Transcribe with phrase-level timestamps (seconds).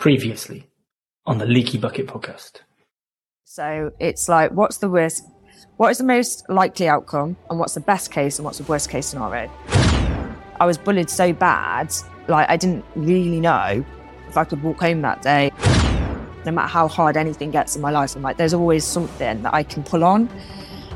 [0.00, 0.66] Previously
[1.26, 2.62] on the Leaky Bucket podcast.
[3.44, 5.22] So it's like, what's the worst?
[5.76, 8.88] What is the most likely outcome, and what's the best case, and what's the worst
[8.88, 9.50] case scenario?
[10.58, 11.92] I was bullied so bad,
[12.28, 13.84] like I didn't really know
[14.26, 15.50] if I could walk home that day.
[16.46, 19.52] No matter how hard anything gets in my life, I'm like, there's always something that
[19.52, 20.30] I can pull on.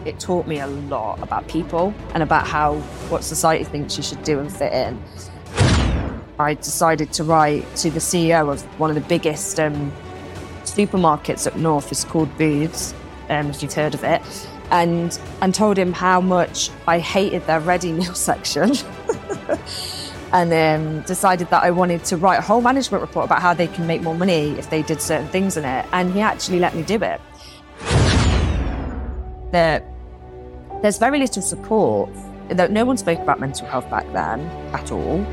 [0.06, 2.76] It taught me a lot about people and about how
[3.10, 5.02] what society thinks you should do and fit in.
[6.38, 9.92] I decided to write to the CEO of one of the biggest um,
[10.64, 11.92] supermarkets up north.
[11.92, 12.92] It's called Booths,
[13.28, 14.20] um, if you've heard of it,
[14.70, 18.72] and and told him how much I hated their ready meal section.
[20.32, 23.68] and um, decided that I wanted to write a whole management report about how they
[23.68, 25.86] can make more money if they did certain things in it.
[25.92, 27.20] And he actually let me do it.
[29.52, 29.88] There,
[30.82, 32.10] there's very little support.
[32.50, 34.40] No one spoke about mental health back then
[34.74, 35.24] at all.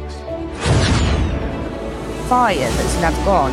[2.31, 3.51] Fire that's never gone.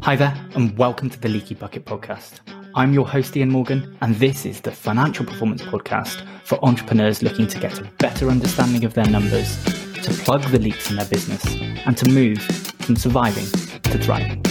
[0.00, 2.40] Hi there, and welcome to the Leaky Bucket podcast.
[2.74, 7.46] I'm your host, Ian Morgan, and this is the financial performance podcast for entrepreneurs looking
[7.48, 11.44] to get a better understanding of their numbers, to plug the leaks in their business,
[11.84, 13.44] and to move from surviving
[13.82, 14.42] to thriving.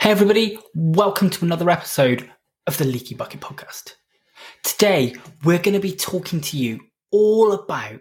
[0.00, 2.30] Hey, everybody, welcome to another episode
[2.66, 3.96] of the Leaky Bucket podcast.
[4.62, 5.14] Today,
[5.44, 6.80] we're going to be talking to you
[7.14, 8.00] all about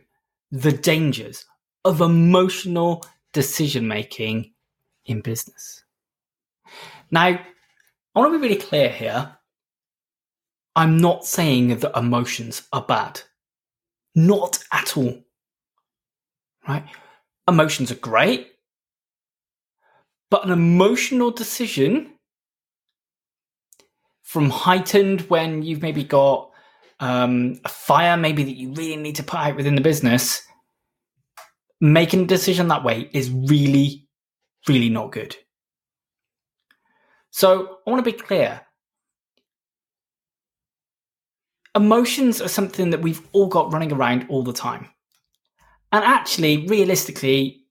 [0.52, 1.45] the dangers
[1.86, 4.52] of emotional decision making
[5.06, 5.83] in business.
[7.11, 7.39] Now, I
[8.16, 9.38] want to be really clear here.
[10.75, 13.22] I'm not saying that emotions are bad.
[14.16, 15.22] Not at all.
[16.67, 16.86] Right?
[17.47, 18.47] Emotions are great.
[20.31, 22.14] But an emotional decision
[24.23, 26.53] from heightened when you've maybe got
[26.99, 30.41] um, a fire, maybe that you really need to put out within the business,
[31.81, 34.08] making a decision that way is really,
[34.67, 35.35] really not good.
[37.31, 38.62] So I want to be clear.
[41.75, 44.89] Emotions are something that we've all got running around all the time.
[45.91, 47.66] And actually, realistically,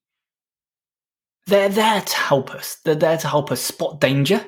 [1.46, 2.78] they're there to help us.
[2.84, 4.44] They're there to help us spot danger.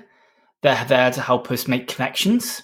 [0.62, 2.62] They're there to help us make connections.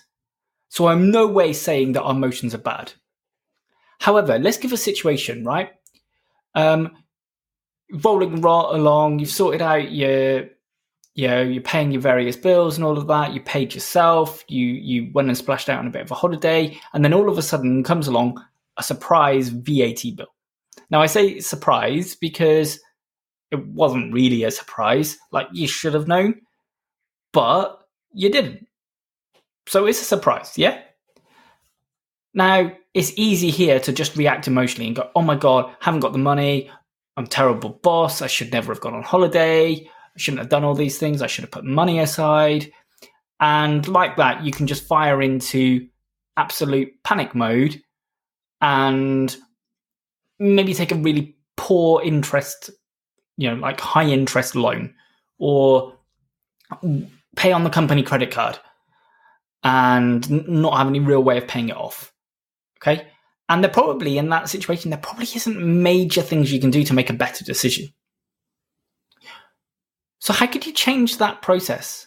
[0.71, 2.93] So I'm no way saying that our emotions are bad.
[3.99, 5.71] However, let's give a situation, right?
[6.55, 6.97] Um,
[7.93, 10.49] rolling right along, you've sorted out your,
[11.15, 13.35] you know, you're paying your various bills and all of that.
[13.35, 14.45] You paid yourself.
[14.49, 17.29] You you went and splashed out on a bit of a holiday, and then all
[17.29, 18.43] of a sudden comes along
[18.77, 20.33] a surprise VAT bill.
[20.89, 22.81] Now I say surprise because
[23.51, 25.19] it wasn't really a surprise.
[25.33, 26.43] Like you should have known,
[27.33, 27.83] but
[28.15, 28.69] you didn't.
[29.67, 30.81] So it's a surprise, yeah?
[32.35, 36.13] Now, it's easy here to just react emotionally and go, oh my God, haven't got
[36.13, 36.71] the money.
[37.17, 38.23] I'm terrible boss.
[38.23, 39.75] I should never have gone on holiday.
[39.75, 41.23] I shouldn't have done all these things.
[41.23, 42.73] I should have put money aside.
[43.41, 45.89] And like that, you can just fire into
[46.37, 47.83] absolute panic mode
[48.61, 49.35] and
[50.39, 52.71] maybe take a really poor interest,
[53.37, 54.95] you know, like high interest loan
[55.39, 55.95] or
[57.37, 58.59] pay on the company credit card
[59.63, 62.13] and not have any real way of paying it off.
[62.79, 63.07] Okay.
[63.49, 66.95] And there probably, in that situation, there probably isn't major things you can do to
[66.95, 67.89] make a better decision.
[70.21, 72.07] So, how could you change that process?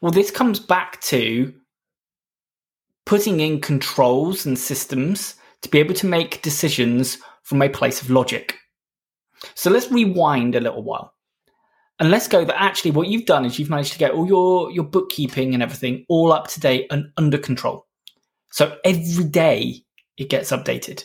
[0.00, 1.52] Well, this comes back to
[3.04, 8.10] putting in controls and systems to be able to make decisions from a place of
[8.10, 8.56] logic.
[9.54, 11.12] So, let's rewind a little while
[11.98, 14.70] and let's go that actually what you've done is you've managed to get all your
[14.70, 17.86] your bookkeeping and everything all up to date and under control.
[18.50, 19.82] So every day
[20.18, 21.04] it gets updated.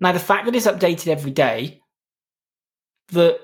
[0.00, 1.80] Now the fact that it's updated every day
[3.08, 3.38] that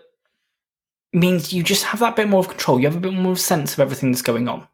[1.13, 2.81] means you just have that bit more of control.
[2.81, 4.67] You have a bit more sense of everything that's going on.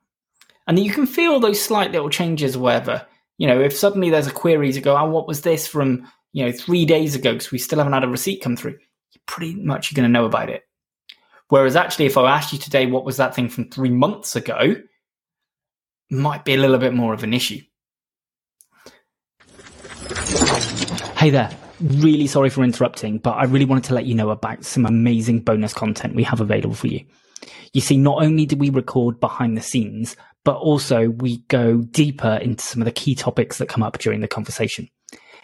[0.66, 3.04] And you can feel those slight little changes or whatever.
[3.38, 6.46] You know if suddenly there's a query to go oh what was this from you
[6.46, 7.32] know three days ago?
[7.32, 8.78] because we still haven't had a receipt come through.
[9.12, 10.62] You pretty much are going to know about it
[11.54, 14.74] Whereas actually, if I asked you today, what was that thing from three months ago,
[16.10, 17.60] might be a little bit more of an issue.
[21.16, 21.56] Hey there.
[21.80, 25.42] Really sorry for interrupting, but I really wanted to let you know about some amazing
[25.42, 27.04] bonus content we have available for you.
[27.72, 32.34] You see, not only do we record behind the scenes, but also we go deeper
[32.42, 34.88] into some of the key topics that come up during the conversation.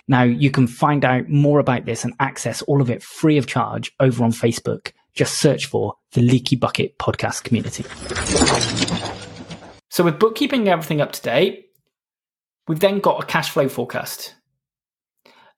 [0.08, 3.46] Now, you can find out more about this and access all of it free of
[3.46, 7.84] charge over on Facebook just search for the Leaky Bucket podcast community.
[9.88, 11.66] So, with bookkeeping everything up to date,
[12.68, 14.34] we've then got a cash flow forecast.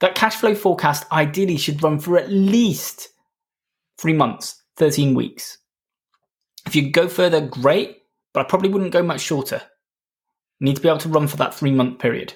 [0.01, 3.09] that cash flow forecast ideally should run for at least
[3.99, 5.59] three months, 13 weeks.
[6.67, 7.99] If you go further, great,
[8.33, 9.63] but I probably wouldn't go much shorter.
[10.59, 12.35] You need to be able to run for that three month period.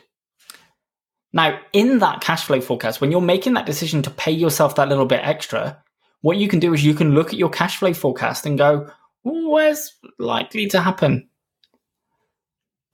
[1.32, 4.88] Now, in that cash flow forecast, when you're making that decision to pay yourself that
[4.88, 5.82] little bit extra,
[6.20, 8.90] what you can do is you can look at your cash flow forecast and go,
[9.22, 11.28] where's likely to happen?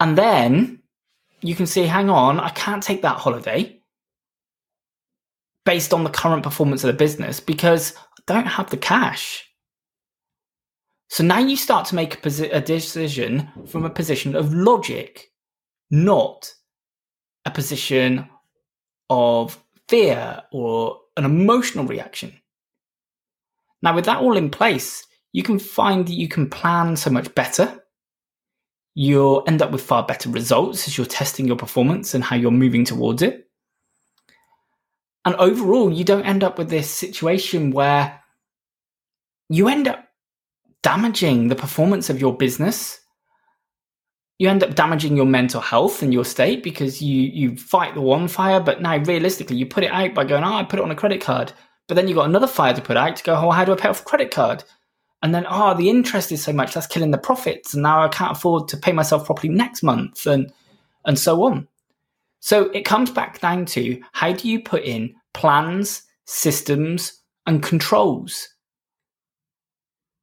[0.00, 0.82] And then
[1.40, 3.80] you can see, hang on, I can't take that holiday
[5.64, 9.48] based on the current performance of the business because I don't have the cash.
[11.08, 15.30] So now you start to make a, posi- a decision from a position of logic,
[15.90, 16.52] not
[17.44, 18.28] a position
[19.10, 22.32] of fear or an emotional reaction.
[23.82, 27.34] Now, with that all in place, you can find that you can plan so much
[27.34, 27.82] better.
[28.94, 32.50] You'll end up with far better results as you're testing your performance and how you're
[32.50, 33.48] moving towards it.
[35.24, 38.20] And overall, you don't end up with this situation where
[39.48, 40.08] you end up
[40.82, 42.98] damaging the performance of your business.
[44.38, 48.00] You end up damaging your mental health and your state because you you fight the
[48.00, 50.84] one fire, but now realistically you put it out by going, oh, I put it
[50.84, 51.52] on a credit card.
[51.92, 53.76] But then you've got another fire to put out to go, oh, how do I
[53.76, 54.64] pay off credit card?
[55.22, 57.74] And then, oh, the interest is so much, that's killing the profits.
[57.74, 60.50] And now I can't afford to pay myself properly next month and
[61.04, 61.68] and so on.
[62.40, 68.48] So it comes back down to how do you put in plans, systems, and controls?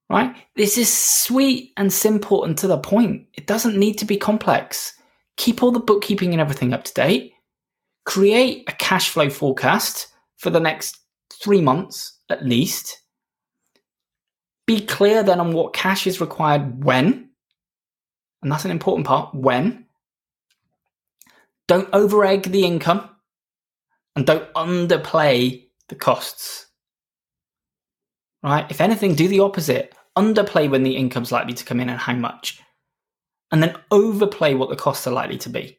[0.09, 0.35] Right?
[0.55, 3.27] This is sweet and simple and to the point.
[3.35, 4.95] It doesn't need to be complex.
[5.37, 7.33] Keep all the bookkeeping and everything up to date.
[8.05, 10.07] Create a cash flow forecast
[10.37, 10.98] for the next
[11.33, 13.01] three months at least.
[14.67, 17.29] Be clear then on what cash is required when.
[18.41, 19.85] And that's an important part when.
[21.67, 23.09] Don't overegg the income
[24.15, 26.67] and don't underplay the costs.
[28.43, 28.69] Right?
[28.69, 29.95] If anything, do the opposite.
[30.15, 32.61] Underplay when the income's likely to come in and how much.
[33.51, 35.78] And then overplay what the costs are likely to be.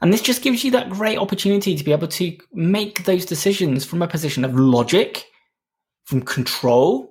[0.00, 3.84] And this just gives you that great opportunity to be able to make those decisions
[3.84, 5.26] from a position of logic,
[6.04, 7.10] from control,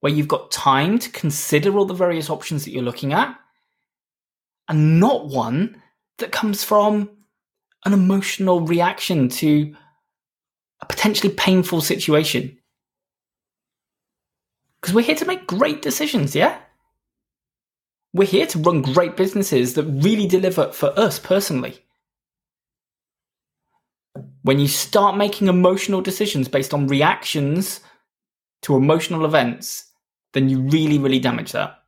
[0.00, 3.36] where you've got time to consider all the various options that you're looking at,
[4.68, 5.80] and not one
[6.18, 7.10] that comes from
[7.84, 9.74] an emotional reaction to
[10.80, 12.58] a potentially painful situation.
[14.80, 16.58] Because we're here to make great decisions, yeah?
[18.18, 21.78] We're here to run great businesses that really deliver for us personally.
[24.42, 27.78] When you start making emotional decisions based on reactions
[28.62, 29.84] to emotional events,
[30.32, 31.78] then you really, really damage that.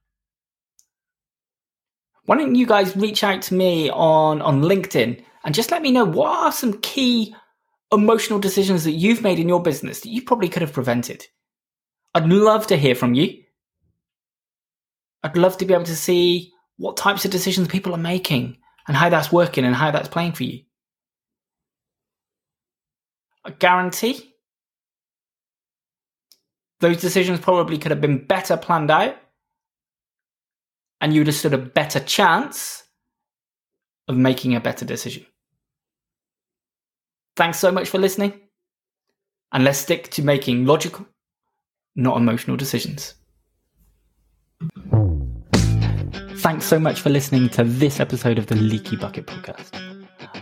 [2.26, 5.90] Why don't you guys reach out to me on, on LinkedIn and just let me
[5.90, 7.34] know what are some key
[7.90, 11.26] emotional decisions that you've made in your business that you probably could have prevented?
[12.14, 13.42] I'd love to hear from you.
[15.22, 18.56] I'd love to be able to see what types of decisions people are making
[18.88, 20.62] and how that's working and how that's playing for you.
[23.44, 24.34] I guarantee
[26.80, 29.16] those decisions probably could have been better planned out
[31.00, 32.82] and you'd have stood a better chance
[34.08, 35.26] of making a better decision.
[37.36, 38.38] Thanks so much for listening.
[39.52, 41.06] And let's stick to making logical,
[41.96, 43.14] not emotional decisions.
[46.40, 49.74] Thanks so much for listening to this episode of the Leaky Bucket podcast.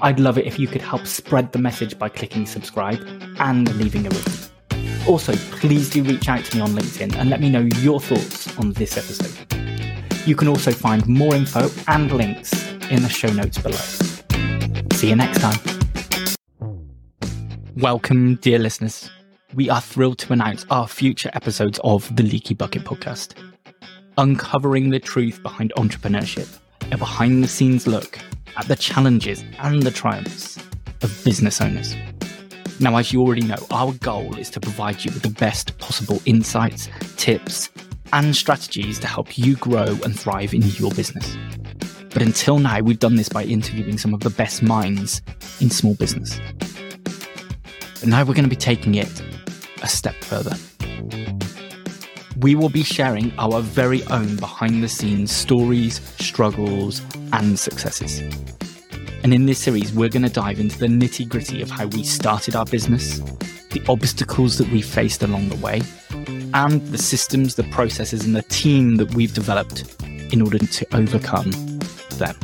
[0.01, 3.05] I'd love it if you could help spread the message by clicking subscribe
[3.41, 4.49] and leaving a review.
[5.09, 8.57] Also, please do reach out to me on LinkedIn and let me know your thoughts
[8.59, 9.53] on this episode.
[10.25, 12.53] You can also find more info and links
[12.91, 13.75] in the show notes below.
[14.93, 15.59] See you next time.
[17.77, 19.11] Welcome, dear listeners.
[19.53, 23.35] We are thrilled to announce our future episodes of the Leaky Bucket podcast
[24.19, 26.59] uncovering the truth behind entrepreneurship,
[26.91, 28.19] a behind the scenes look
[28.57, 30.59] at the challenges and the triumphs
[31.03, 31.95] of business owners.
[32.81, 36.21] Now, as you already know, our goal is to provide you with the best possible
[36.27, 37.71] insights, tips,
[38.13, 41.37] and strategies to help you grow and thrive in your business.
[42.11, 45.23] But until now, we've done this by interviewing some of the best minds
[45.61, 46.41] in small business.
[48.01, 49.23] But now we're going to be taking it
[49.83, 50.57] a step further
[52.39, 57.03] we will be sharing our very own behind the scenes stories, struggles,
[57.33, 58.21] and successes.
[59.25, 62.05] And in this series, we're going to dive into the nitty gritty of how we
[62.05, 63.19] started our business,
[63.71, 65.83] the obstacles that we faced along the way,
[66.55, 70.01] and the systems, the processes, and the team that we've developed
[70.33, 71.51] in order to overcome
[72.19, 72.37] them.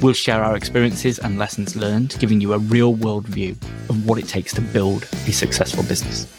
[0.00, 3.56] We'll share our experiences and lessons learned, giving you a real world view
[3.88, 6.32] of what it takes to build a successful business.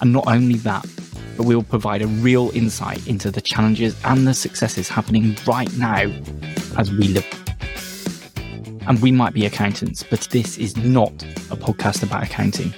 [0.00, 0.86] And not only that,
[1.36, 5.72] but we will provide a real insight into the challenges and the successes happening right
[5.76, 6.12] now
[6.78, 7.26] as we live.
[8.86, 11.12] And we might be accountants, but this is not
[11.50, 12.74] a podcast about accounting.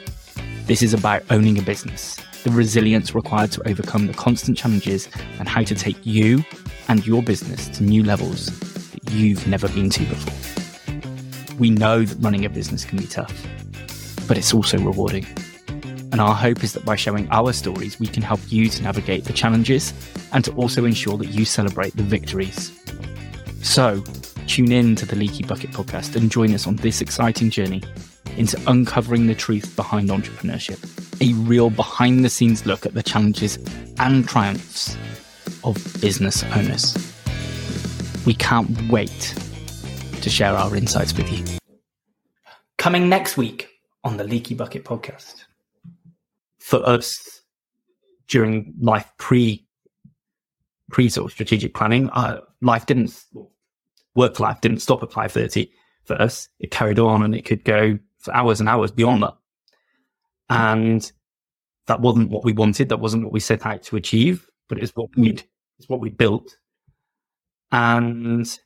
[0.66, 5.08] This is about owning a business, the resilience required to overcome the constant challenges,
[5.38, 6.44] and how to take you
[6.88, 8.46] and your business to new levels
[8.90, 11.56] that you've never been to before.
[11.58, 13.46] We know that running a business can be tough,
[14.26, 15.26] but it's also rewarding.
[16.14, 19.24] And our hope is that by sharing our stories, we can help you to navigate
[19.24, 19.92] the challenges
[20.32, 22.70] and to also ensure that you celebrate the victories.
[23.62, 24.00] So,
[24.46, 27.82] tune in to the Leaky Bucket podcast and join us on this exciting journey
[28.36, 30.78] into uncovering the truth behind entrepreneurship,
[31.20, 33.58] a real behind the scenes look at the challenges
[33.98, 34.96] and triumphs
[35.64, 36.94] of business owners.
[38.24, 39.34] We can't wait
[40.22, 41.58] to share our insights with you.
[42.78, 43.68] Coming next week
[44.04, 45.46] on the Leaky Bucket podcast
[46.64, 47.42] for us
[48.26, 49.66] during life pre
[50.90, 53.22] pre sort of strategic planning, uh, life didn't
[54.14, 55.70] work life didn't stop at five thirty
[56.04, 56.48] for us.
[56.60, 59.34] It carried on and it could go for hours and hours beyond that.
[60.48, 61.12] And
[61.86, 62.88] that wasn't what we wanted.
[62.88, 65.44] That wasn't what we set out to achieve, but it's what we'd
[65.78, 66.56] it's what we built.
[67.72, 68.58] And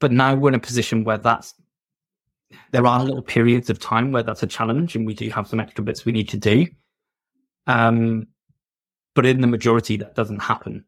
[0.00, 1.54] but now we're in a position where that's
[2.72, 5.60] there are little periods of time where that's a challenge and we do have some
[5.60, 6.66] extra bits we need to do.
[7.66, 8.26] Um,
[9.14, 10.84] but in the majority, that doesn't happen.